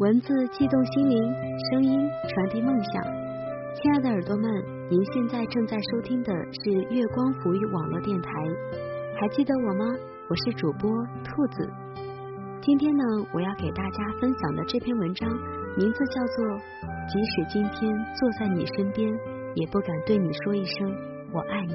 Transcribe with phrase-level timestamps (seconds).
[0.00, 1.22] 文字悸动心灵，
[1.68, 3.02] 声音传递梦想。
[3.74, 4.50] 亲爱的耳朵们，
[4.88, 8.30] 您现在正在收听的是月光浮语网络电台。
[9.20, 9.84] 还记得我吗？
[10.30, 10.90] 我是主播
[11.22, 11.70] 兔子。
[12.62, 13.04] 今天呢，
[13.34, 15.28] 我要给大家分享的这篇文章，
[15.76, 16.46] 名字叫做
[17.12, 19.06] 《即使今天坐在你身边，
[19.54, 20.96] 也不敢对你说一声
[21.30, 21.74] 我爱你》。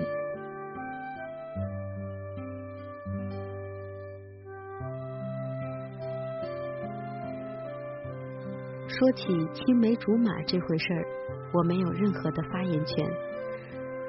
[8.97, 11.03] 说起青梅竹马这回事儿，
[11.51, 13.05] 我没有任何的发言权。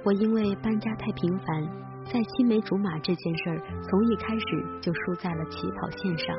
[0.04, 1.60] 我因为搬家太频繁，
[2.04, 6.36] 在青梅竹马这件事儿从一开始就输在了起跑线上。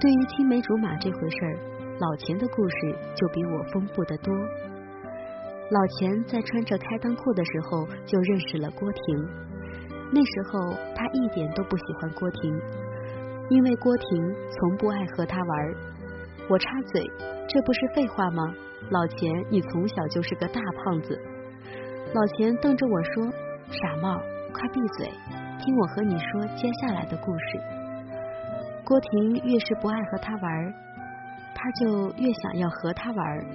[0.00, 1.54] 对于青梅竹马这回事儿，
[2.00, 2.76] 老钱的故事
[3.14, 4.34] 就比我丰富的多。
[5.70, 9.28] 老钱在穿着开裆裤的时候就认识了郭婷，
[10.10, 12.60] 那时候他一点都不喜欢郭婷，
[13.50, 15.99] 因为郭婷从不爱和他玩。
[16.50, 17.08] 我插嘴，
[17.48, 18.42] 这不是废话吗？
[18.90, 21.16] 老钱，你从小就是个大胖子。
[22.12, 23.30] 老钱瞪着我说
[23.70, 24.18] ：“傻帽，
[24.52, 25.06] 快闭嘴，
[25.60, 27.60] 听我和你说接下来的故事。”
[28.84, 30.74] 郭婷越是不爱和他玩，
[31.54, 33.46] 他就越想要和他玩。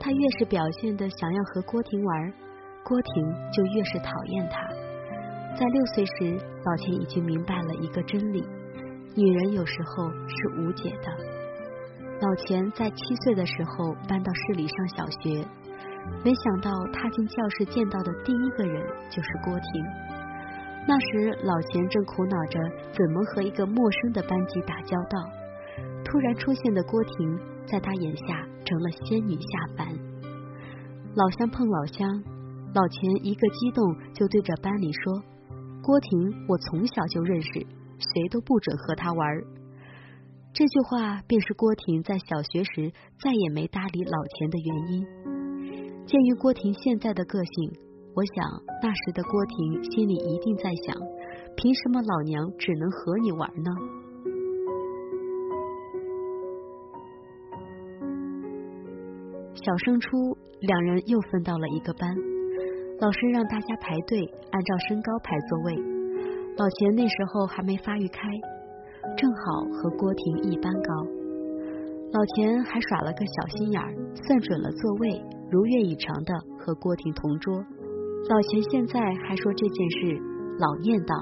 [0.00, 2.32] 他越是表现的想要和郭婷玩，
[2.82, 4.66] 郭婷就越是讨厌他。
[5.60, 8.42] 在六岁时，老钱已经明白了一个真理：
[9.14, 11.33] 女人有时候是无解的。
[12.24, 15.46] 老钱在七岁的时候搬到市里上小学，
[16.24, 19.84] 没想到踏进教室见到的第一个人就是郭婷。
[20.88, 22.58] 那时老钱正苦恼着
[22.94, 25.18] 怎么和一个陌生的班级打交道，
[26.02, 29.86] 突然出现的郭婷在他眼下成了仙女下凡。
[31.14, 32.08] 老乡碰老乡，
[32.74, 35.22] 老钱一个激动就对着班里说
[35.84, 37.50] ：“郭婷，我从小就认识，
[37.98, 39.28] 谁都不准和他玩。”
[40.54, 45.04] 这句话便是郭婷在小学时再也没搭理老钱的原因。
[46.06, 47.72] 鉴于郭婷现在的个性，
[48.14, 50.94] 我想那时的郭婷心里一定在想：
[51.56, 53.70] 凭什么老娘只能和你玩呢？
[59.54, 62.14] 小升初，两人又分到了一个班，
[63.00, 64.20] 老师让大家排队，
[64.52, 65.74] 按照身高排座位。
[66.56, 68.22] 老钱那时候还没发育开。
[69.16, 71.06] 正好和郭婷一般高，
[72.12, 73.94] 老钱还耍了个小心眼儿，
[74.26, 77.54] 算准了座位，如愿以偿的和郭婷同桌。
[78.28, 80.20] 老钱现在还说这件事，
[80.58, 81.14] 老念叨：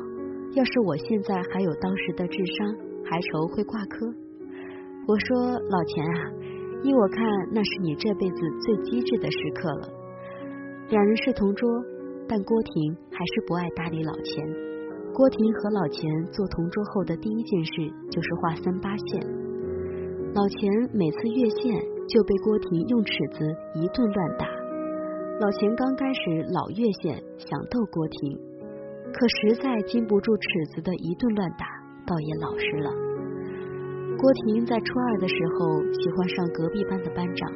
[0.55, 4.07] 要是我现在还有当时的智商，还愁会挂科。
[5.07, 6.31] 我说老钱啊，
[6.83, 9.89] 依我看，那是你这辈子最机智的时刻了。
[10.89, 11.69] 两人是同桌，
[12.29, 14.72] 但郭婷还是不爱搭理老钱。
[15.15, 16.03] 郭婷和老钱
[16.33, 17.73] 做同桌后的第一件事
[18.11, 19.21] 就是画三八线。
[20.33, 21.69] 老钱每次越线
[22.09, 24.49] 就被郭婷用尺子一顿乱打。
[25.39, 28.41] 老钱刚开始老越线想逗郭婷，
[29.13, 31.67] 可实在经不住尺子的一顿乱打，
[32.07, 32.91] 倒也老实了。
[34.17, 37.53] 郭婷在初二的时候喜欢上隔壁班的班长，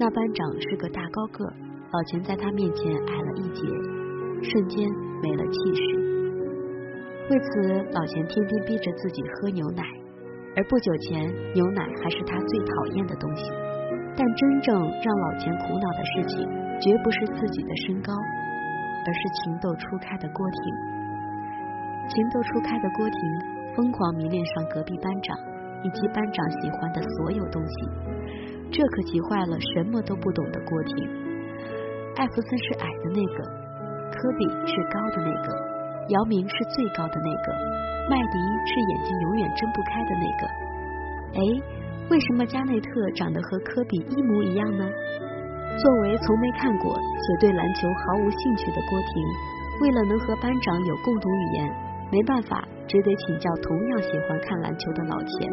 [0.00, 1.44] 那班长是个大高个，
[1.92, 3.68] 老钱在他面前矮了一截，
[4.48, 4.88] 瞬间
[5.22, 6.07] 没了气势。
[7.28, 7.60] 为此，
[7.92, 9.84] 老钱天天逼着自己喝牛奶，
[10.56, 13.52] 而不久前，牛奶还是他最讨厌的东西。
[14.16, 16.48] 但真正让老钱苦恼的事情，
[16.80, 20.62] 绝不是自己的身高，而是情窦初开的郭婷。
[22.08, 23.20] 情窦初开的郭婷
[23.76, 25.36] 疯狂迷恋上隔壁班长
[25.84, 30.96] 以及班长喜欢的所有东西，这可急坏了什么都不懂的郭婷。
[32.16, 33.44] 艾弗森是矮的那个，
[34.16, 35.67] 科比是高的那个。
[36.08, 37.52] 姚明是最高的那个，
[38.08, 40.42] 麦迪是眼睛永远睁不开的那个。
[41.36, 41.40] 哎，
[42.08, 44.88] 为什么加内特长得和科比一模一样呢？
[45.76, 49.22] 作为从没看过且对篮球毫无兴趣的郭婷，
[49.82, 51.70] 为了能和班长有共同语言，
[52.10, 55.52] 没办法，只得请教同样喜欢看篮球的老钱。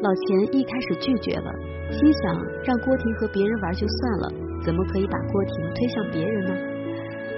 [0.00, 1.52] 老钱一开始拒绝了，
[1.92, 4.32] 心想让郭婷和别人玩就算了，
[4.64, 6.77] 怎么可以把郭婷推向别人呢？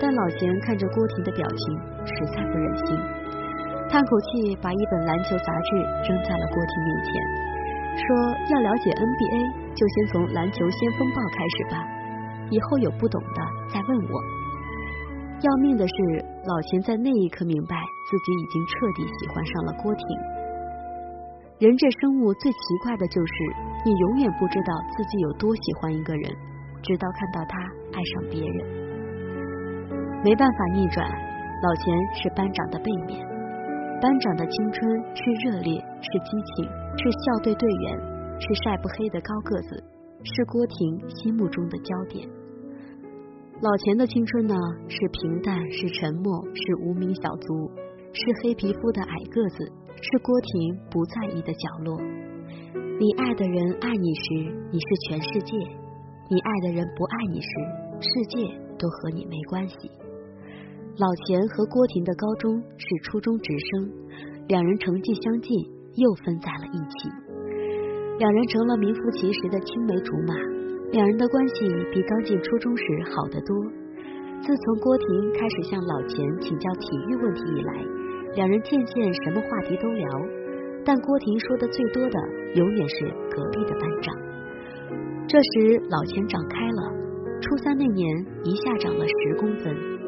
[0.00, 1.60] 但老钱看着郭婷的表情，
[2.08, 2.96] 实在不忍心，
[3.92, 5.76] 叹口气，把一本篮球杂志
[6.08, 7.12] 扔在了郭婷面前，
[8.00, 8.04] 说
[8.48, 11.84] ：“要了解 NBA，就先从篮球先锋报开始吧，
[12.48, 13.38] 以后有不懂的
[13.68, 14.16] 再问我。”
[15.44, 15.94] 要命的是，
[16.48, 17.76] 老钱在那一刻明白
[18.08, 20.04] 自己已经彻底喜欢上了郭婷。
[21.60, 23.34] 人这生物最奇怪的就是，
[23.84, 26.32] 你永远不知道自己有多喜欢一个人，
[26.82, 27.60] 直到看到他
[27.92, 28.89] 爱上别人。
[30.22, 33.26] 没办法逆转，老钱是班长的背面。
[34.02, 36.64] 班长的青春是热烈，是激情，
[36.96, 38.20] 是校队队员。
[38.40, 39.84] 是晒不黑的高个子，
[40.24, 42.26] 是郭婷心目中的焦点。
[43.60, 44.54] 老钱的青春呢，
[44.88, 47.70] 是平淡，是沉默，是无名小卒，
[48.14, 49.70] 是黑皮肤的矮个子，
[50.00, 52.00] 是郭婷不在意的角落。
[52.98, 55.56] 你爱的人爱你时，你是全世界；
[56.30, 57.48] 你爱的人不爱你时，
[58.00, 58.38] 世界
[58.78, 59.76] 都和你没关系。
[61.00, 63.88] 老钱和郭婷的高中是初中直升，
[64.48, 65.56] 两人成绩相近，
[65.96, 67.08] 又分在了一起。
[68.18, 70.36] 两人成了名副其实的青梅竹马，
[70.92, 72.84] 两人的关系比刚进初中时
[73.16, 73.56] 好得多。
[74.44, 77.72] 自从郭婷开始向老钱请教体育问题以来，
[78.36, 80.06] 两人渐渐什么话题都聊。
[80.84, 82.20] 但郭婷说的最多的，
[82.56, 84.14] 永远是隔壁的班长。
[85.26, 86.92] 这时老钱长开了，
[87.40, 88.06] 初三那年
[88.44, 89.99] 一下长了十公分。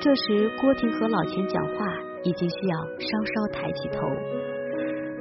[0.00, 1.86] 这时郭婷和老钱讲话，
[2.24, 4.00] 已经需要稍稍抬起头。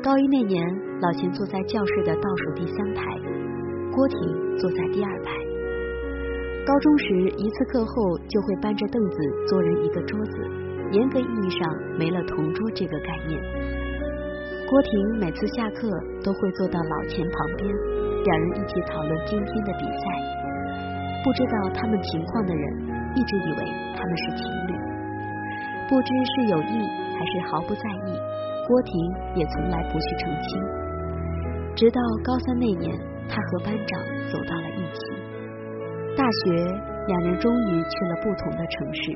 [0.03, 0.61] 高一那年，
[1.01, 3.03] 老钱坐在教室的倒数第三排，
[3.93, 5.31] 郭婷坐在第二排。
[6.65, 9.17] 高中时，一次课后就会搬着凳子，
[9.47, 10.31] 坐人一个桌子，
[10.91, 13.39] 严格意义上没了同桌这个概念。
[14.67, 15.87] 郭婷每次下课
[16.23, 17.69] 都会坐到老钱旁边，
[18.25, 20.03] 两人一起讨论今天的比赛。
[21.23, 22.63] 不知道他们情况的人
[23.15, 24.75] 一直以为他们是情侣，
[25.87, 26.75] 不知是有意
[27.15, 28.11] 还是毫不在意。
[28.67, 28.91] 郭婷
[29.33, 30.59] 也从来不去澄清。
[31.73, 32.91] 直到高三那年，
[33.31, 34.99] 他和班长走到了一起。
[36.17, 36.51] 大学，
[37.07, 39.15] 两人终于去了不同的城市。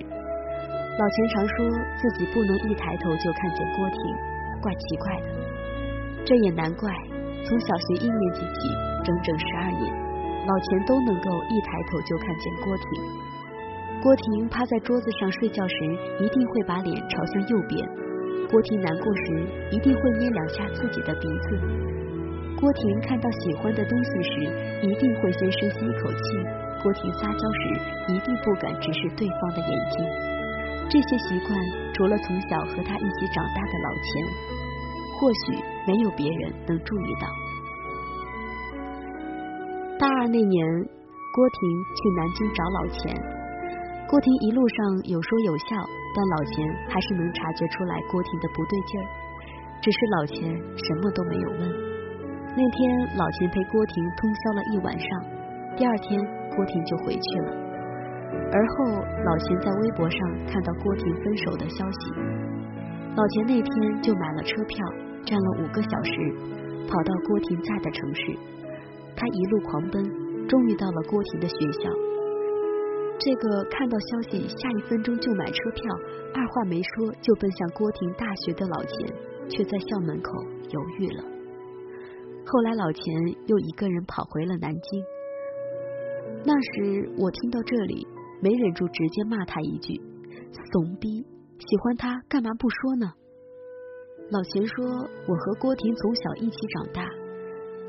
[0.98, 1.68] 老钱常说
[2.00, 4.00] 自己不能一抬头就看见郭婷。
[4.62, 5.28] 怪奇怪的，
[6.24, 6.90] 这也难怪。
[7.44, 8.72] 从小学一年级起，
[9.04, 9.94] 整整十二年，
[10.48, 12.88] 老钱都能够一抬头就看见郭婷。
[14.02, 15.76] 郭婷趴在桌子上睡觉时，
[16.20, 17.84] 一定会把脸朝向右边；
[18.50, 21.58] 郭婷难过时，一定会捏两下自己的鼻子；
[22.60, 24.32] 郭婷看到喜欢的东西时，
[24.86, 26.20] 一定会先深吸一口气；
[26.84, 30.06] 郭婷撒娇时，一定不敢直视对方的眼睛。
[30.90, 31.60] 这些习惯，
[31.94, 34.58] 除了从小和他一起长大的老钱。
[35.20, 35.58] 或许
[35.88, 37.28] 没有别人能注意到。
[39.98, 40.64] 大二那年，
[41.34, 41.60] 郭婷
[41.96, 43.37] 去南京找老钱。
[44.07, 45.75] 郭婷一路上有说有笑，
[46.15, 49.06] 但老钱还是能察觉出来郭婷的不对劲儿。
[49.83, 50.48] 只是老钱
[50.80, 51.62] 什么都没有问。
[52.56, 52.80] 那天，
[53.19, 55.09] 老钱陪郭婷通宵了一晚上。
[55.75, 56.24] 第二天，
[56.56, 57.51] 郭婷就回去了。
[58.48, 62.00] 而后，老钱在微博上看到郭婷分手的消息，
[63.13, 64.88] 老钱那天就买了车票。
[65.27, 66.15] 站了五个小时，
[66.88, 68.21] 跑到郭婷在的城市。
[69.18, 70.01] 他一路狂奔，
[70.48, 71.92] 终于到了郭婷的学校。
[73.19, 75.84] 这个看到消息下一分钟就买车票，
[76.36, 79.14] 二话没说就奔向郭婷大学的老钱，
[79.50, 80.31] 却在校门口
[80.69, 81.24] 犹豫了。
[82.46, 83.04] 后来老钱
[83.48, 85.04] 又一个人跑回了南京。
[86.46, 88.08] 那时我听到这里，
[88.40, 90.00] 没忍住直接骂他一句
[90.72, 91.25] ：“怂逼！
[91.58, 93.12] 喜欢他干嘛不说呢？”
[94.30, 94.86] 老钱说
[95.28, 97.04] ：“我和郭婷从小一起长大，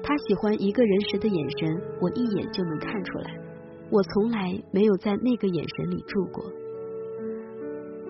[0.03, 3.48] 他喜欢一个人时的眼神，我一眼就能看出来。
[3.91, 6.45] 我从来没有在那个眼神里住过。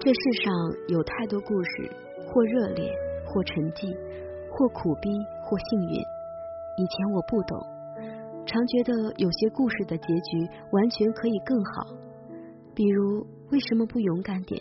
[0.00, 0.52] 这世上
[0.88, 1.90] 有太多故事，
[2.26, 2.90] 或热烈，
[3.26, 3.94] 或沉寂，
[4.50, 5.08] 或苦逼，
[5.44, 5.94] 或幸运。
[6.78, 7.58] 以前我不懂，
[8.46, 11.94] 常觉得有些故事的结局完全可以更好。
[12.74, 14.60] 比如，为什么不勇敢点？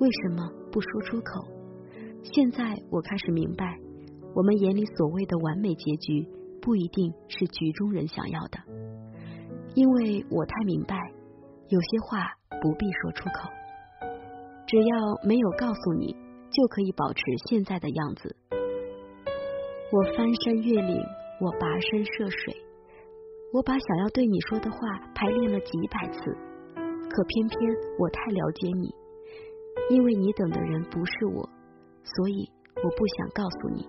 [0.00, 1.46] 为什么不说出口？”
[2.22, 3.78] 现在我开始明白，
[4.34, 6.28] 我们眼里所谓的完美结局，
[6.60, 8.58] 不一定是局中人想要的。
[9.74, 10.96] 因为我太明白，
[11.68, 12.26] 有些话
[12.60, 13.48] 不必说出口，
[14.66, 16.12] 只要没有告诉你，
[16.50, 18.36] 就可以保持现在的样子。
[19.92, 20.96] 我翻山越岭，
[21.40, 22.54] 我跋山涉水，
[23.52, 24.78] 我把想要对你说的话
[25.14, 26.20] 排练了几百次，
[26.74, 27.58] 可偏偏
[27.98, 28.94] 我太了解你，
[29.90, 31.48] 因为你等的人不是我。
[32.02, 32.50] 所以
[32.82, 33.86] 我不想告诉你。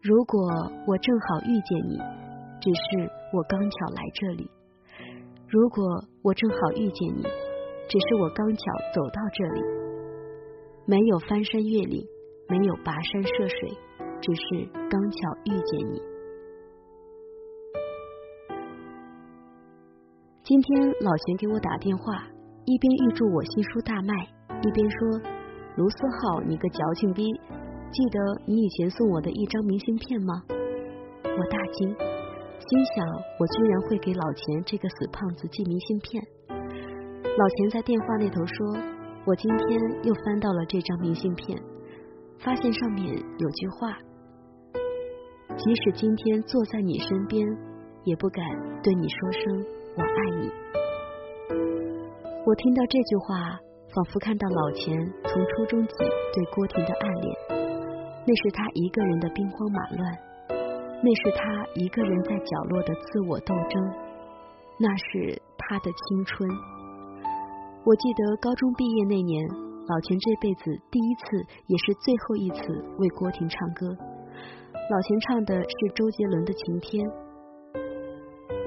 [0.00, 0.40] 如果
[0.86, 1.98] 我正好遇见你，
[2.60, 4.48] 只是我刚巧来这里；
[5.48, 5.84] 如果
[6.22, 7.22] 我正好遇见你，
[7.88, 8.62] 只是我刚巧
[8.94, 9.62] 走到这里。
[10.86, 12.02] 没有翻山越岭，
[12.48, 13.76] 没有跋山涉水，
[14.22, 16.00] 只是刚巧遇见你。
[20.42, 22.24] 今天老钱给我打电话，
[22.64, 24.14] 一边预祝我新书大卖，
[24.62, 25.20] 一边说。
[25.76, 27.22] 卢思浩，你个矫情逼！
[27.92, 30.42] 记得你以前送我的一张明信片吗？
[31.22, 31.94] 我大惊，
[32.68, 33.06] 心想
[33.40, 36.22] 我居然会给老钱这个死胖子寄明信片。
[36.48, 38.76] 老钱在电话那头说
[39.24, 41.58] ：“我今天又翻到了这张明信片，
[42.38, 43.06] 发现上面
[43.38, 43.96] 有句话：
[45.56, 47.46] 即使今天坐在你身边，
[48.04, 48.44] 也不敢
[48.82, 49.64] 对你说声
[49.96, 50.50] 我爱你。
[52.44, 53.58] 我听到这句话，
[53.94, 54.94] 仿佛看到老钱
[55.24, 55.94] 从初中起
[56.34, 57.34] 对郭婷的暗恋。
[58.26, 60.18] 那是他一个人的兵荒马乱，
[61.00, 63.82] 那是他一个人在角落的自我斗争，
[64.78, 66.50] 那是他的青春。
[67.84, 71.22] 我记得高中毕业那年，老钱这辈子第一次
[71.68, 73.86] 也是最后一次为郭婷唱歌。
[74.90, 77.06] 老钱唱的是周杰伦的《晴天》，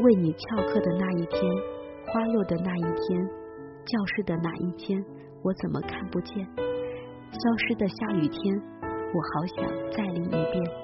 [0.04, 1.42] 为你翘课的那一天，
[2.08, 3.28] 花落的那一天，
[3.86, 5.04] 教室的那一天，
[5.44, 6.48] 我怎么看不见？
[6.56, 10.81] 消失的下雨天，我好想再淋一遍。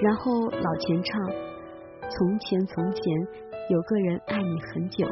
[0.00, 1.28] 然后老钱唱：
[2.10, 3.02] 从前从前
[3.70, 5.06] 有个人爱你很久，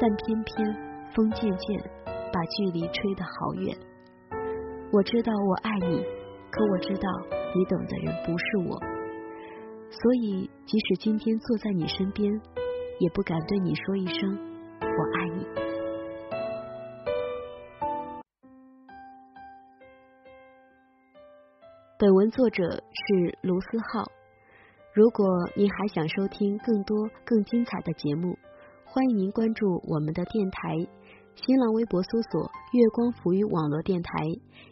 [0.00, 0.90] 但偏偏。
[1.12, 1.80] 风渐渐
[2.32, 3.76] 把距离吹得好远，
[4.92, 6.00] 我知道我爱你，
[6.52, 7.10] 可我知道
[7.52, 8.78] 你等的人不是我，
[9.90, 12.32] 所以即使今天坐在你身边，
[13.00, 14.38] 也不敢对你说一声
[14.80, 15.59] 我爱你。
[22.00, 24.10] 本文作者是卢思浩。
[24.94, 28.38] 如果您还想收听更多更精彩的节目，
[28.86, 30.78] 欢迎您关注我们的电台。
[31.34, 34.12] 新浪微博搜索“月光浮语网络电台”，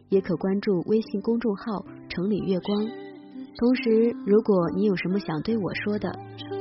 [0.09, 2.81] 也可关注微信公众号“城里月光”。
[3.61, 6.11] 同时，如果你有什么想对我说的，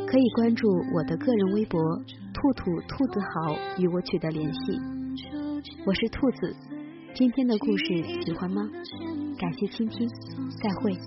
[0.06, 1.80] 可以关注我的个人微博
[2.36, 4.60] “兔兔兔子好”与我取得联系。
[5.86, 6.54] 我是兔子，
[7.16, 8.70] 今天的故事喜欢吗？
[9.38, 10.10] 感谢倾听，
[10.62, 10.98] 再会。